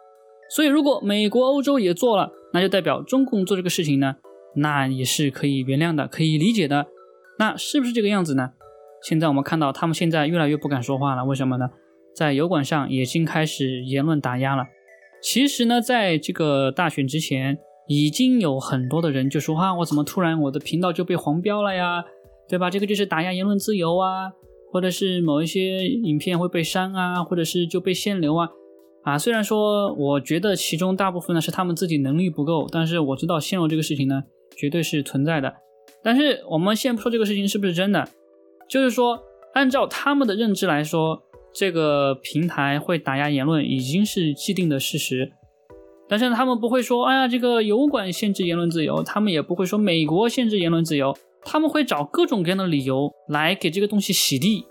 [0.55, 4.17] 所以如果美国、欧洲也做了，那就代表中共做这个事情呢，
[4.57, 6.87] 那也是可以原谅的，可以理解的。
[7.39, 8.51] 那是不是这个样子呢？
[9.03, 11.71] 现在我们看到他们现在越来越不敢说话了，为什么呢？
[12.17, 14.65] 在油管上已经开始言论打压了。
[15.23, 22.03] 其实呢，在这个大选之前，已经有很多的人就说啊，我怎么突然我的频道就被黄标了呀？
[22.49, 22.69] 对吧？
[22.69, 24.33] 这个就是打压言论自由啊，
[24.71, 28.49] 或者是某一些影片会被删啊，或者是就被限流啊，
[29.03, 34.23] 啊，虽然说我觉得其中大部分呢是他们自己能力不够，但是我知道限流这个事情呢
[34.57, 35.53] 绝对是存在的。
[36.03, 38.09] 但是我们先不说这个事情是不是真的，
[38.69, 39.21] 就是说
[39.55, 45.33] 按照他们的认知来说，这个平台会打压言论已经是既定的事实。
[46.09, 51.17] 但是他们不会说，哎呀，这个油管限制言论自由，他们也不会说美国限制言论自由。
[51.45, 54.65] 他们会找各种各样的理由来给这个东西洗地，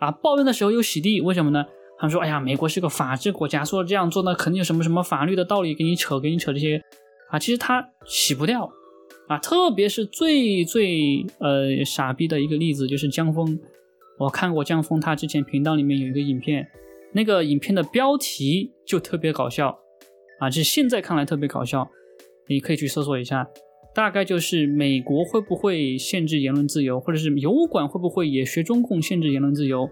[0.00, 1.64] 啊，抱怨的时候又洗地，为什么呢？
[1.98, 6.82] 他们说，哎呀，美国是个法治国家，说这样做呢，肯定有什么什么法律的道理，给你扯，给你扯这些，
[7.30, 8.70] 啊，其实他洗不掉，
[9.28, 13.58] 啊，特别是最最呃傻逼的一个例子就是江峰，
[14.18, 16.68] 我看过江峰他之前频道里面有一个影片，
[17.12, 19.78] 那个影片的标题就特别搞笑，
[20.38, 21.88] 啊，就现在看来特别搞笑，
[22.48, 23.48] 你可以去搜索一下。
[23.96, 29.88] 大概就是美国会不会限制言论自由，或者是油管会不会也学中共限制言论自由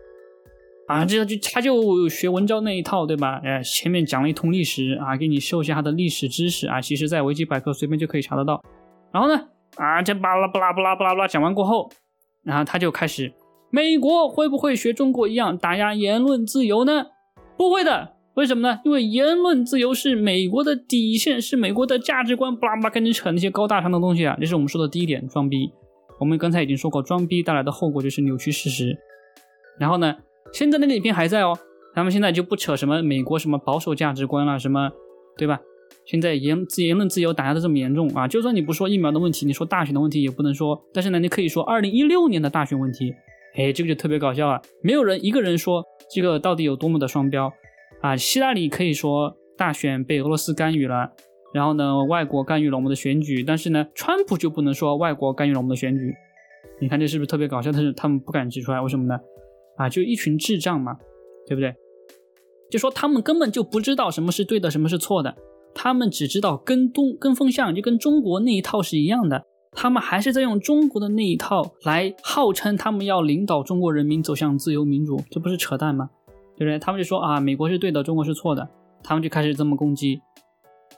[0.87, 1.07] 啊？
[1.07, 3.41] 这就他就学文章那一套，对吧？
[3.43, 8.63] 哎，前面讲了一通历史啊，给你秀一下他的历史知识啊，其实在维基百科随便就可以查得到。
[9.11, 11.91] 然后呢，啊，这巴拉巴拉巴拉巴拉巴拉讲完过后，
[12.43, 13.33] 然后他就开始，
[13.71, 17.07] 美国会不会学中国一样打压言论自由呢？
[17.57, 18.14] 不会的。
[18.35, 18.81] 为什么呢？
[18.85, 22.55] 因为言论自由是美国的底线，是美国的价值观。
[22.57, 24.37] 巴拉巴拉，赶紧扯那些高大上的东西啊！
[24.41, 25.71] 这是我们说的第一点，装逼。
[26.19, 28.97] 我们刚才已经说过，装逼带来的后果就是扭曲事实。
[29.79, 30.17] 然后呢，
[30.53, 31.57] 现在那个影片还在哦，
[31.95, 34.91] 他们现在就不扯什么美国什么保守价值观了，什么
[35.37, 35.61] 对吧？
[36.05, 38.27] 现在言言论自由打压的这么严重啊！
[38.27, 40.85] 就算你不说疫苗的问题，你说大选的问题也不能说。
[40.93, 43.15] 但是呢，你可以说二零一六年的大选问题，
[43.55, 44.61] 哎，这个就特别搞笑啊！
[44.83, 47.53] 没有人一个人说这个到底有多么的双标。
[48.05, 51.11] 啊，希拉里可以说大选被俄罗斯干预了，
[51.55, 56.13] 然后呢，外国干预了我们的选举，但是呢，川普就不能说外国干预了我们的选举。
[56.83, 57.73] 你看这是不是特别搞笑？
[57.73, 59.19] 但是他们不敢指出来，为什么呢？
[59.79, 60.99] 啊，就一群智障嘛，
[61.47, 61.75] 对不对？
[62.71, 65.35] 就说他们根本就不知道什么是对的，什么是错的，
[65.75, 76.11] 他们只知道跟东跟风向，就跟中国那一套是一样的，他们还是在用中国的那一套来号称他们要领导中国人民走向自由民主，这不是扯淡吗？
[76.57, 76.79] 对不对？
[76.79, 78.69] 他们就说啊，美国是对的，中国是错的，
[79.03, 80.21] 他们就开始这么攻击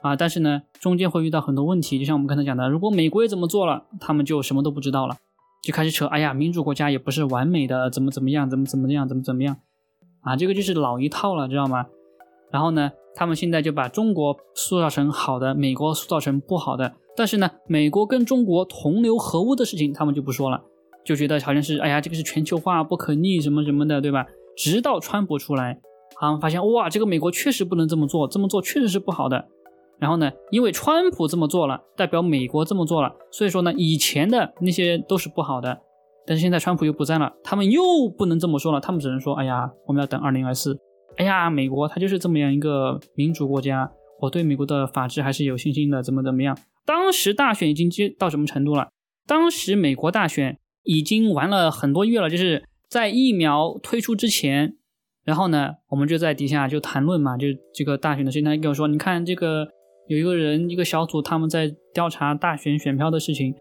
[0.02, 0.14] 啊。
[0.14, 5.16] 但是呢，中间会遇到很多问题，就像我们刚才讲的，如果美国也这么做了，他们就什么都不知道了，
[5.62, 6.06] 就开始扯。
[6.06, 9.56] 哎呀，民主国家也不是完美的，怎么怎么样，怎么怎么样，怎么怎么样
[10.22, 10.36] 啊？
[10.36, 11.86] 这个就是老一套了，知道吗？
[12.50, 16.94] 然后呢，他们现在就把中国塑造成好的，美国塑造成不好的。
[17.16, 20.62] 但是呢，美国跟中国同流合污的事情，他们就不说了，
[21.04, 24.26] 就觉得好像是哎呀，这个是全球化不可逆什么什么的，对吧？
[24.56, 25.78] 直到川普出来，
[26.18, 29.46] 他们发现哇，这个美国确实不能这么做，这么做确实是不好的。
[29.98, 35.78] 然后呢，因为川普这么做了，代表美国这么做了，所以说呢，以前的那些都是不好的。
[36.26, 40.78] 但是现在川普又不在了，他们又不能这么说了，他们只能说，哎呀，我们要等二零二四。
[41.16, 43.90] 哎呀，美国它就是这么样一个民主国家，
[44.20, 46.58] 我对美国的法治还是有信心的，怎么怎么样？
[46.84, 48.88] 当时大选已经接到什么程度了？
[49.26, 52.64] 当时美国大选已经玩了很多月了，就是。
[52.88, 54.76] 在疫苗推出之前，
[55.24, 58.44] 然后呢，我们就在底下就谈论嘛，就这个大选的事情。
[58.44, 59.66] 他跟我说：“你看这个
[60.08, 63.54] 有一个人一个小组，他们在调查大选选票的事情。”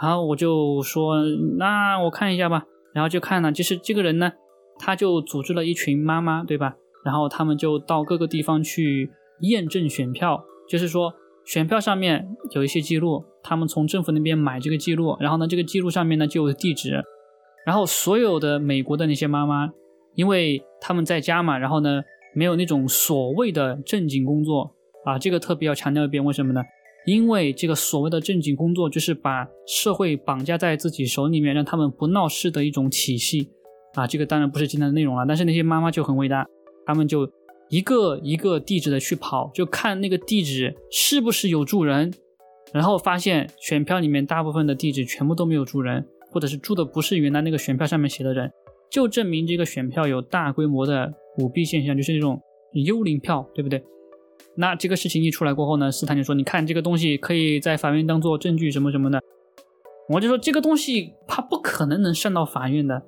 [0.00, 1.22] 然后我就说
[1.58, 2.64] ：“那我看一下吧。”
[2.94, 4.32] 然后就看了，就是这个人呢，
[4.78, 6.74] 他就组织了一群妈妈，对吧？
[7.04, 9.10] 然后他们就到各个地方去
[9.42, 11.12] 验证选票，就是说
[11.44, 17.02] 选票上面有一些记录，他们从政府那边买这个记录，然后呢，这个记录上面呢就有地址。
[17.66, 19.70] 然后所有的美国的那些妈妈，
[20.14, 22.02] 因为他们在家嘛，然后呢，
[22.34, 26.62] 没有那种所谓的正经工作啊，这个特别要强调一遍，为什么呢？
[27.06, 33.50] 因为这个所谓的正经工作，就是把社会绑架在自己手里面，让他们不闹事的一种体系
[33.94, 34.06] 啊。
[34.06, 36.46] 这个当然不是今天的内容了，但是那些妈妈就很伟大，
[36.84, 37.26] 他们就
[37.70, 42.12] 一个一个地址的去跑，就看那个地址是不是有住人，
[42.72, 46.06] 然后发现选票里面大部分的地址全部都没有住人。
[46.30, 48.50] 或者是住的不是原来那个选票上面写的人，
[48.90, 52.40] 就证明这个选票有大规模的舞弊现象，就是那种
[52.72, 53.82] 幽灵票，对不对？
[54.56, 59.20] 那这个事情一出来过后呢，斯坦就说：“你看这个东西可以在法院当做证据什么什么的。”
[60.08, 63.02] 我就说这个东西它不可能能上到法院的。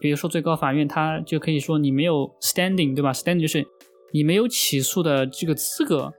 [0.00, 3.64] 比如说最高法院，他就可以说你没有 standing，对吧？standing 就是
[4.12, 6.12] 你没有起诉的这个资格，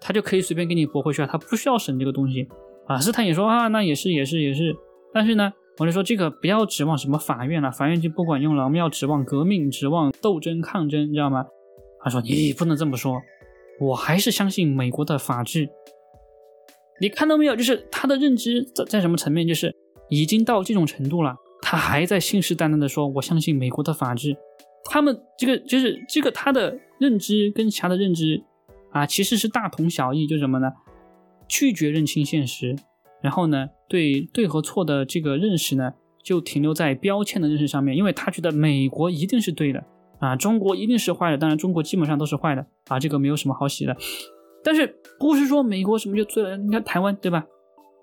[0.00, 2.46] 他就可以随便给你驳回去啊，他不需要审这个东西
[2.86, 2.96] 啊。
[3.00, 4.72] 斯坦也说啊，那也是也是也是，
[5.12, 11.46] 但是呢，我就说这个不要指望什么法院了，法院就不管用了，我们要指望革命，指望斗争抗争，你知道吗？
[12.02, 13.20] 他说你不能这么说，
[13.80, 15.68] 我还是相信美国的法治。
[16.98, 17.54] 你看到没有？
[17.54, 19.74] 就是他的认知在在什么层面，就是
[20.08, 21.36] 已经到这种程度了。
[21.60, 24.36] 他还在信誓旦旦的说：“我相信美国的法治。”
[24.88, 28.42] 他们这个就是这个他的认知跟其他的认知
[28.92, 30.72] 啊，其实是大同小异，就什么呢？
[31.48, 32.76] 拒绝认清现实，
[33.20, 39.84] 然后呢，对对和错的这个认识呢，就停留在标签的认识上面，因为他觉得美国一定是对的
[40.18, 41.38] 啊，中国一定是坏的。
[41.38, 43.96] 当然，中国基本上都是坏的啊，这个没有什么好洗的。
[44.64, 46.56] 但是不是说美国什么就对了？
[46.56, 47.44] 你看台湾对吧？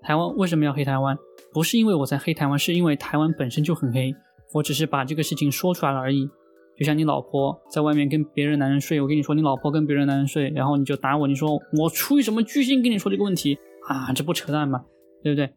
[0.02, 1.18] 台湾为什么要黑台湾？
[1.54, 4.14] 不是因为我在黑台湾，是因为台湾本身就很黑。
[4.54, 6.30] 我只是把这个事情说出来了而已。
[6.78, 14.12] 就像你老婆在外面跟别人男人睡，我跟你说你老婆跟别人男人睡，然后你就打我，你说我出于什么居心跟你说这个问题啊？
[14.14, 14.84] 这不扯淡吗？
[15.22, 15.50] 对不对？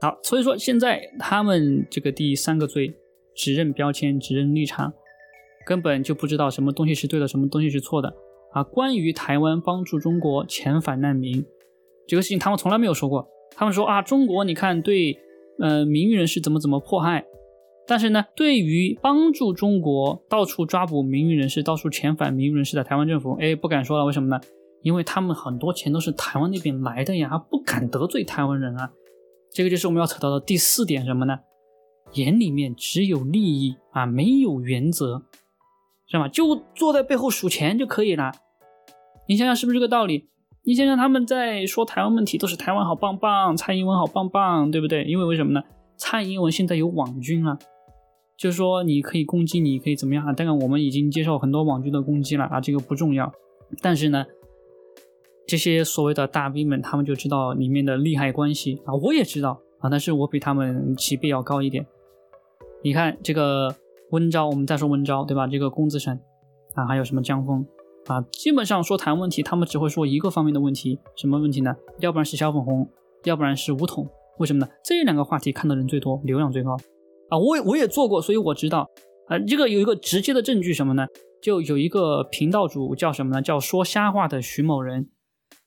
[0.00, 2.94] 好，所以说现在他们这个第三个罪，
[3.34, 4.92] 只认标签，只认立场，
[5.66, 8.14] 根本就不知道什么东西是对的，什么东西是错的
[8.52, 8.62] 啊。
[8.62, 11.44] 关于台湾帮助中国遣返难民
[12.08, 13.28] 这个事情，他们从来没有说过。
[13.54, 15.18] 他们说啊，中国你看对，
[15.58, 17.26] 呃，名誉人士怎么怎么迫害，
[17.86, 24.40] 但是呢，对于帮助中国到处抓捕名誉人士、到处遣返名誉人士的台湾政府，哎，不敢说了，为什么呢？
[24.82, 28.90] 因为他们很多钱都是台湾那边来的呀，不敢得罪台湾人啊。
[29.52, 31.40] 这个就是我们要扯到的第四点什么呢？
[32.14, 35.22] 眼里面只有利益啊，没有原则，
[36.08, 36.26] 是吧？
[36.28, 38.32] 就坐在背后数钱就可以了。
[39.28, 40.28] 你想想是不是这个道理？
[40.64, 45.04] 你想想，他们在说台湾问题，都是台湾好棒棒，蔡英文好棒棒，对不对？
[45.04, 45.62] 因为为什么呢？
[45.96, 47.58] 蔡英文现在有网军了，
[48.36, 50.32] 就是说你可以攻击，你可以怎么样啊？
[50.32, 53.32] 当然，我们已经接受很多网军的攻击了啊，这个不重要。
[53.80, 54.26] 但是呢，
[55.50, 61.84] 这些所谓的大 V 们，他们就知道里面的利害关系啊，我也知道啊，但是我比他们级别要高一点。
[62.84, 63.74] 你看这个
[64.12, 65.48] 温昭，我们再说温昭，对吧？
[65.48, 66.16] 这个龚自成
[66.74, 67.66] 啊，还有什么江峰？
[68.06, 71.74] 啊，基本上说谈问题，他们只会说一个方面的问题，什么问题呢？
[71.98, 72.88] 要不然是小粉红，
[73.24, 74.08] 要不然是武统。
[74.38, 74.68] 为什么呢？
[74.84, 76.76] 这两个话题看的人最多，流量最高。
[77.28, 78.88] 啊，我我也做过，所以我知道。
[79.26, 81.08] 啊，这个有一个直接的证据什么呢？
[81.42, 83.42] 就有一个频道主叫什么呢？
[83.42, 85.08] 叫说瞎话的徐某人。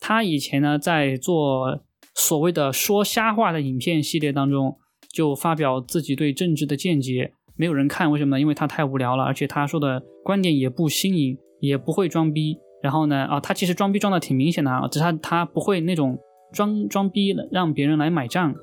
[0.04, 1.80] 他以前呢在做
[2.13, 4.78] 所谓的说瞎话的影片系列当中，
[5.13, 8.42] 就发表自己对政治的见解，没有人看，为什么呢？
[8.42, 11.38] 因为他太无聊了，而且他说的观点也不新颖。
[11.63, 16.20] 也不会装逼，然后呢，啊，他其实装逼装的挺明显的啊，只是他他不会那种
[16.52, 18.54] 装装逼让别人来买账。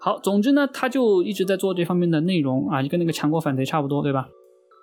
[0.00, 4.28] 好，总之呢，他就一直在做这方面的内容啊，就跟那个强国反贼差不多，对吧？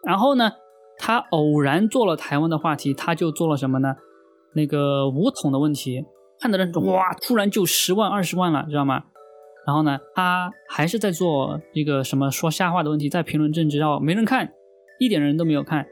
[0.06, 0.52] 然后呢，
[0.98, 3.96] 他偶然做了台湾的话题，他就做了什么呢？
[4.56, 6.04] 那个武统的问题，
[6.40, 9.04] 看的人哇，突然就十万二十万了，知道吗？
[9.66, 14.52] 然后呢，他还是在做一个什么说瞎话的问题，在评论政治，然后没人看，
[15.00, 15.86] 一点人都没有看。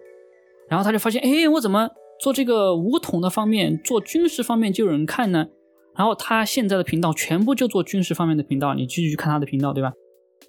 [0.70, 5.48] 然后他就发现，哎，我怎么做这个武统的方面，做军事方面就有人看呢？
[5.96, 9.94] 然后他现在的频道全部就做军事方面的频道，你继续去看他的频道，对吧？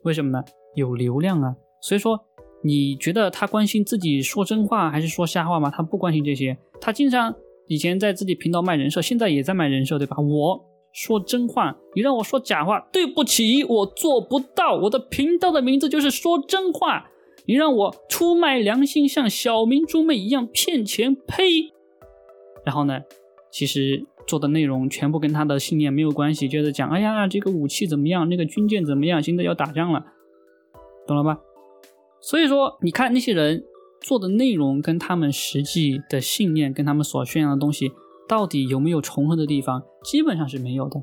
[0.05, 0.43] 为什么呢？
[0.75, 1.55] 有流量啊！
[1.81, 2.19] 所以说，
[2.65, 5.71] 你觉得他关心自己说真话还是说瞎话吗？
[5.71, 7.35] 他不关心这些，他经常
[7.73, 10.19] 以前在自己频道卖人设，现在也在卖人设，对吧？
[10.19, 14.77] 我说真话，你让我说假话，对不起，我做不到。
[14.77, 17.09] 我的频道的名字就是说真话。
[17.47, 21.15] 你让我出卖良心，像小明猪妹一样骗钱？
[21.15, 21.73] 呸！
[22.63, 23.01] 然后呢，
[23.51, 30.05] 其实做的内容全部跟他的信念没有关系，就是讲，哎呀，这个武器怎么样，那个军舰怎么样，现在要打仗了，
[31.07, 31.41] 懂了吧？
[32.21, 33.65] 所以说，你看那些人
[34.03, 37.91] 做的内容跟他们实际的信念，跟他们所宣扬的东西，
[38.29, 39.83] 到底有没有重合的地方？
[40.05, 41.01] 基本上是没有的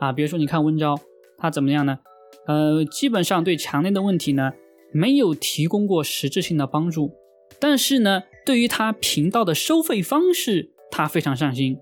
[0.00, 0.12] 啊。
[0.12, 0.98] 比如说，你看温昭，
[1.38, 1.98] 他怎么样呢？
[2.46, 4.52] 呃，基本上对墙内的问题呢。
[4.96, 7.10] 没有提供过实质性的帮助，
[7.58, 11.76] 但是呢，对于他频道的收费方式，他非常上心。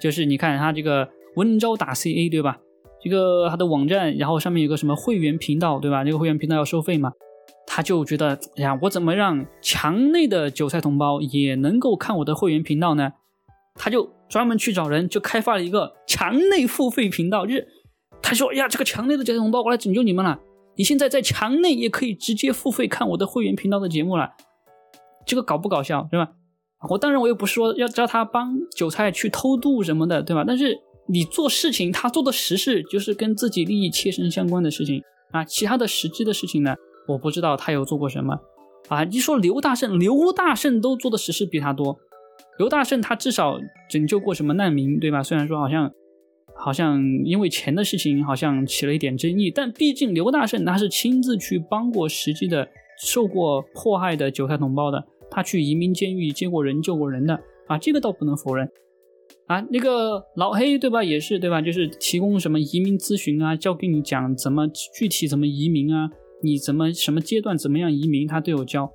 [0.00, 2.56] 就是你看他这个温州打 CA 对吧？
[3.02, 6.04] 这个他的网站，然后上面有个什么会员频道对吧？
[6.04, 7.12] 这个会员频道要收费嘛？
[7.66, 13.12] 他就觉得，哎呀，我怎么让墙内的韭菜同胞也能够看我的会员频道呢？
[13.74, 17.44] 他就专门去找人，就开发了一个墙内付费频道。
[17.46, 17.66] 就是
[18.22, 20.38] 他说，哎呀，这个墙内的韭菜同胞，我来拯救你们了。
[20.76, 24.30] 你现在在墙内也可以直接付费看我的会员频道的节目了，
[25.26, 26.32] 这个搞不搞笑，对吧？
[26.90, 30.44] 我当然我又不是说要叫他帮韭菜去偷渡什么的，对吧？
[30.46, 36.74] 但是你做事情，他做的实事就是跟自己利益切身相关的事情啊，其他的实际的事情呢，
[37.06, 38.38] 我不知道他有做过什么
[38.88, 39.04] 啊。
[39.04, 41.98] 一说刘大胜，刘大胜都做的实事比他多。
[42.58, 43.58] 刘大胜他至少
[43.90, 45.22] 拯救过什么难民，对吧？
[45.22, 45.90] 虽然说好像
[46.56, 52.68] 好像因为钱的事情好像起了一点争议，但毕竟刘大胜他是亲自去帮过实际的
[53.02, 58.70] 受过迫害的韭菜同胞的，他去移民监狱接过人救过人的啊，这个倒不能否认
[59.48, 59.60] 啊。
[59.70, 61.60] 那个老黑对吧，也是对吧？
[61.60, 66.08] 就是提供什么移民咨询啊，教给你讲怎么具体怎么移民啊，
[66.44, 68.90] 你怎么什么阶段怎么样移民，他都有教。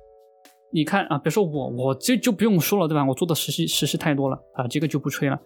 [0.72, 3.04] 你看啊，比如说我，我这就不用说了，对吧？
[3.04, 5.36] 我做的实习实事太多了啊，这个就不吹了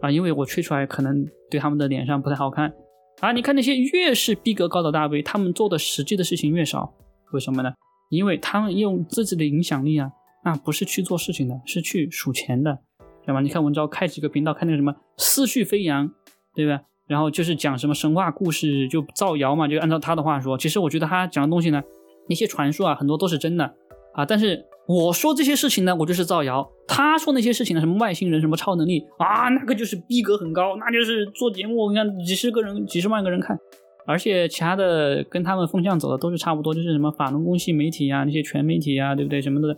[0.00, 2.72] 啊，因为我吹出来可能对他们的脸上不太好看
[3.18, 3.32] 啊。
[3.32, 6.94] 你看那些越是逼格高的大 V，他们做的实际的事情越少，
[7.32, 7.72] 为什么呢？
[8.10, 10.10] 因为他们用自己的影响力啊，
[10.44, 12.78] 那不是去做事情的，是去数钱的，
[13.26, 13.40] 对吧？
[13.40, 16.12] 你看文昭开几个频道，看那个什么思绪飞扬，
[16.54, 16.82] 对吧？
[17.10, 21.82] 然后就是讲什么神话故事，就造谣嘛，就按照他的话说，其实我觉得他讲的东西呢，
[22.28, 23.74] 那些传说啊，很多都是真的。
[24.12, 24.26] 啊！
[24.26, 26.68] 但是我说这些事情呢，我就是造谣。
[26.88, 33.56] 他说那些事情呢，什么外星人、什么超能力啊，那个就是逼格很高，那就是做节目，你看几十个人、几十万个人看，
[34.04, 39.40] 而且其他的跟他们风向走的都是差不多，就是什么法轮功系媒体啊，那些全媒体啊，对不对？
[39.40, 39.76] 什么的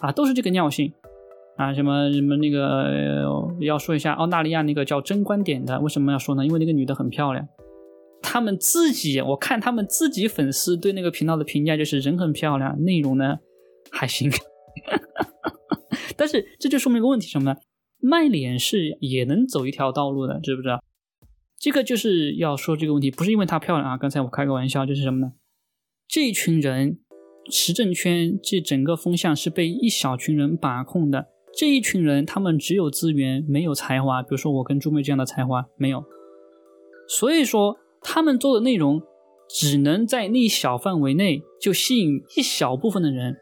[0.00, 0.92] 啊，都是这个尿性
[1.58, 1.74] 啊！
[1.74, 3.26] 什么什么那个
[3.60, 6.46] 要说一下澳大利亚那个叫真观点的，为什么要说呢？
[6.46, 7.46] 因为那个女的很漂亮。
[8.22, 13.38] 他们自己，我看他们自己粉丝对那个频道的评价就是人很漂亮，内容呢。
[13.90, 14.30] 还行，
[16.16, 17.56] 但是这就说明一个问题什么呢？
[18.00, 20.82] 卖脸是也能走一条道路的，知不知道？
[21.58, 23.96] 这个就是要说这个问题，不是因为她漂亮啊。
[23.96, 25.32] 刚才我开个玩笑，就是什么呢？
[26.06, 26.98] 这群人，
[27.50, 31.28] 时政圈这整个风向是被一小群人把控的。
[31.58, 34.22] 这一群人，他们只有资源，没有才华。
[34.22, 36.04] 比如说我跟朱妹这样的才华没有，
[37.08, 39.02] 所以说他们做的内容
[39.50, 43.38] 只能在那一小范围内就吸引一小部分的人。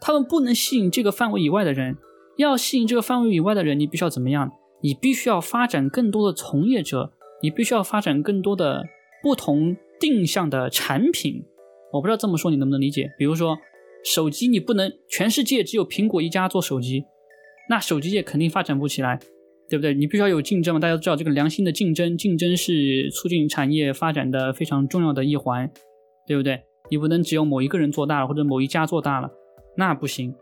[0.00, 1.98] 他们不能吸引这个范围以外的人，
[2.38, 4.50] 要吸引这个范围以外的人，你必须要怎么样？
[4.80, 8.86] 你必须要发展更多的从业者，你必须要发展更多的
[9.22, 11.44] 不同定向的产品。
[11.92, 13.10] 我不知道这么说你能不能理解？
[13.18, 13.58] 比如说
[14.02, 17.04] 手机，你不能全世界只有苹果一家做手机，
[17.68, 19.18] 那手机业肯定发展不起来，
[19.68, 19.94] 对不对？
[19.94, 25.70] 你必须要有竞争嘛，大家都知道这个良心的竞争，竞争是促进产业发展的非常重要的一环，
[26.26, 26.62] 对不对？
[26.90, 29.30] 你不能只有某一个人做大了，或者某一家做大了。
[29.76, 30.34] 那不行，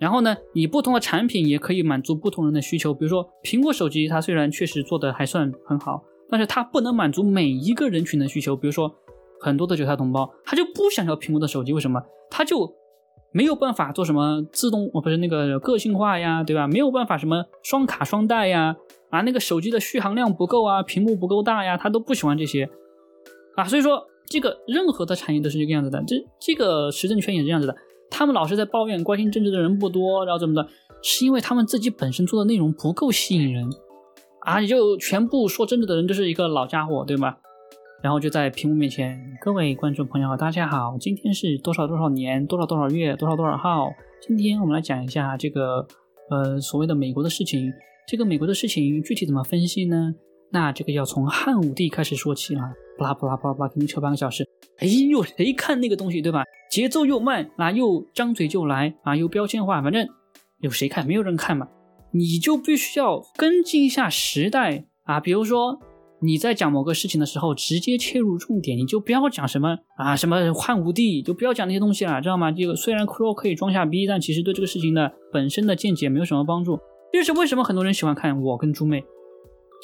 [0.00, 2.92] 然后呢，你不同的产品也可以满足不同人的需求。
[2.92, 8.56] 比如说苹果手机，它虽然确实做的还算很好，但是它不能满足每一个人群的需求。
[8.56, 8.92] 比如说
[9.40, 12.02] 很多的韭菜同胞，他就不想要苹果的手机，为什么？
[12.28, 12.70] 他就
[13.32, 16.66] 没有办法做什么自动，哦，不是那个个性化呀，对吧？
[16.66, 18.76] 没有办法什么双卡双待呀，
[19.10, 22.68] 啊，那个手机的续航量不够啊，屏幕不够大呀，他都不喜欢这些
[23.56, 23.64] 啊。
[23.64, 27.74] 所以说，这个任何的产业都是这个样子的，这这个时政圈也是这样子的。
[28.10, 30.68] 他们老是在抱怨关心政治的人不多，然后怎么的？
[31.02, 33.68] 是因为他们自己本身做的内容不够吸引人
[34.42, 34.60] 啊！
[34.60, 37.38] 你就全部说政治的人就是一个老家伙，对吧？
[38.02, 43.92] 然后就在屏幕面前，各位观众朋友，大家好，今天是多少多少年，多少多少月，多少多少号？
[44.20, 45.86] 今天我们来讲一下这个
[46.28, 47.72] 呃所谓的美国的事情。
[48.08, 50.12] 这个美国的事情具体怎么分析呢？
[50.50, 52.62] 那这个要从汉武帝开始说起了，
[52.98, 54.44] 巴拉巴拉巴拉巴拉，肯定扯半个小时。
[54.78, 56.42] 哎呦，谁看那个东西，对吧？
[56.72, 60.08] 节奏又慢啊，又张嘴就来啊，又标签化，反正
[60.58, 61.06] 有谁看？
[61.06, 61.68] 没有人看嘛。
[62.10, 65.20] 你就必须要跟进一下时代啊。
[65.20, 65.78] 比如说
[66.22, 72.52] 你在讲某个事情的时候，直接切入重点，你就不要讲什么啊什么汉武帝，就不要讲那些东西了，知道吗？
[72.52, 76.78] 这个虽然 CRO 可以装下逼，但其实对这个事情的本身的见解没有什么帮助。
[77.12, 79.04] 这是为什么很多人喜欢看我跟猪妹，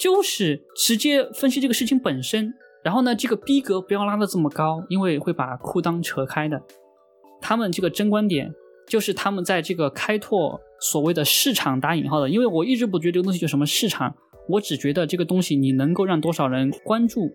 [0.00, 2.54] 就是直接分析这个事情本身。
[2.84, 6.62] 然后呢，这个逼格不要拉的这么高，因为会把裤裆扯开的。
[7.40, 8.54] 他们这个真观点，
[8.86, 12.30] 就是他们在这个开拓所谓的市场打引号的。
[12.30, 14.14] 因为我一直不觉得这个东西叫什么市场，
[14.48, 17.30] 我只觉得这个东西你能够让多少人关注，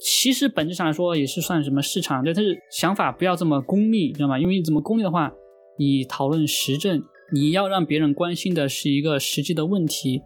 [0.00, 2.22] 其实本质上来说也是算什么市场。
[2.24, 4.38] 对，但是想法不要这么功利，知道吗？
[4.38, 5.32] 因为你怎么功利的话，
[5.78, 7.02] 你讨论时政，
[7.32, 10.22] 你要让别人关心的是一个实际的问题。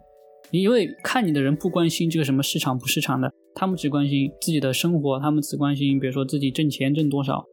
[0.49, 7.45] 因为看你的人不关心这个什么市场不市场的，他们只关心自己的生活，他们只关心比如说自己挣钱挣多少，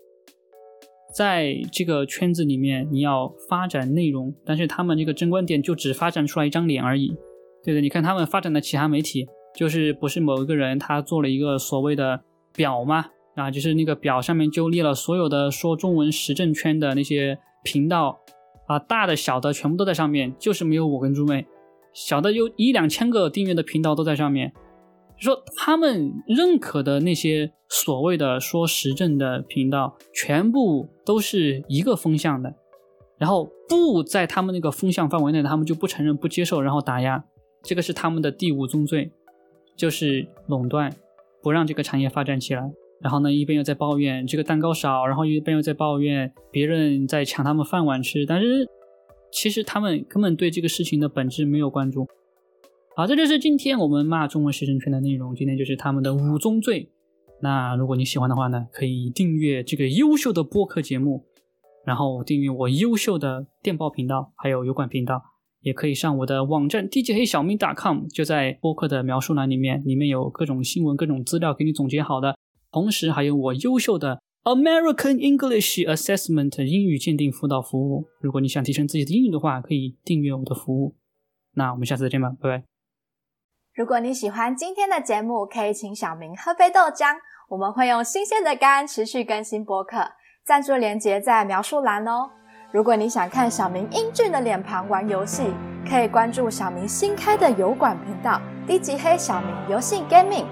[1.14, 7.14] 在这个圈子里面你要发展内容，但是他们这个争观点就只发展出来一张脸而已，
[7.64, 7.80] 对的？
[7.80, 12.20] 你看他们发展的其他媒体，就是不是某一个人他做了一个所谓的
[12.54, 18.20] 表嘛，啊，就是那个表上面就列了所有的说中文时政圈的那些频道。
[18.68, 21.46] 啊，大的小的全部都在上面，就是没有我跟猪妹。
[21.94, 24.52] 小的有一两千个订阅的频道都在上面，
[25.16, 32.54] 说他们认可的那些所谓的说时政的频道，全部都是一个风向的，
[33.16, 37.24] 然后不在他们那个风向范围内，他们就不承认、不接受，然后打压，
[37.62, 39.10] 这个是他们的第五宗罪，
[39.76, 40.94] 就是垄断，
[41.42, 42.62] 不让这个产业发展起来。
[43.00, 48.68] 然后呢，一边又在抱怨这个蛋糕少，然后一边又在抱怨别人在抢他们饭碗吃，但是。
[49.30, 52.08] 其实他们根本对这个事情的本质没有关注。
[52.96, 55.34] 好，这就是今天我们骂中文时政圈的内容。
[55.34, 56.90] 今天就是他们的五宗罪。
[57.42, 61.26] 那如果你喜欢的话呢，可以订阅这个优秀的播客节目，
[61.84, 65.22] 然后订阅我优秀的电报频道，还有油管频道，
[65.60, 72.36] 也可以上我的网站 DJ 黑小明 .com，就在播客的描述栏里面，里面有各种新闻、各种资料给你总结好的，
[72.70, 74.20] 同时还有我优秀的。
[74.44, 78.06] American English Assessment 英语鉴定辅导服务。
[78.20, 80.96] 如果你想提升自己的英语的话，可以订阅我的服务。
[81.54, 82.64] 那我们下次再见吧，拜拜。
[83.74, 87.16] 如果你喜欢今天的节目，可以请小明喝杯豆浆。
[87.50, 90.12] 我们会用新鲜的肝持续更新播客，
[90.44, 92.37] 赞助链接在描述栏哦。
[92.70, 95.54] 如果你想看小明英俊的脸庞玩游戏，
[95.88, 98.38] 可以关注小明新开的油管频道
[98.68, 100.44] “低级黑小明游戏 Gaming”。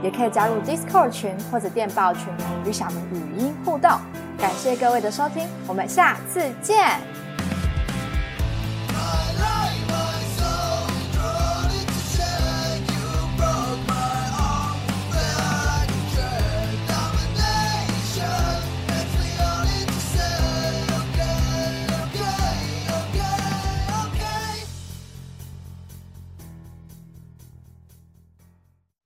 [0.00, 2.28] 也可以加入 Discord 群或者电报群，
[2.64, 3.90] 与小明语音互动。
[4.38, 7.00] 感谢各位的收听，我们下次见。